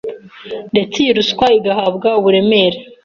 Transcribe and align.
ndetse 0.71 0.95
iyi 0.99 1.11
ruswa 1.17 1.45
igahabwa 1.57 2.09
uburemere 2.19 2.77